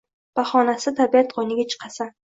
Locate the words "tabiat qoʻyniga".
1.01-1.67